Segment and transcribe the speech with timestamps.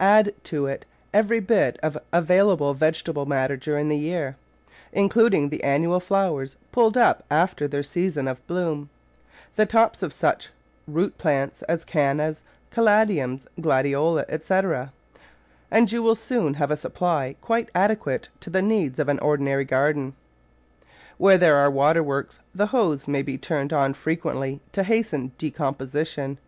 [0.00, 4.34] Add to it every bit of available vegetable matter during the year,
[4.92, 8.90] including the annual flowers pulled up after their season of bloom,
[9.54, 10.48] the tops of such
[10.88, 14.92] root plants as Cannas, Cala diums, Gladioli, etc.,
[15.70, 19.64] and you will soon have a supply quite adequate to the needs of an ordinary
[19.64, 20.14] garden.
[21.18, 26.38] Where there are water works the hose may be turned on frequently to hasten decomposition.